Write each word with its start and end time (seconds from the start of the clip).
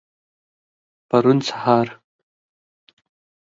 پرون 1.09 1.39
سهار. 1.47 1.87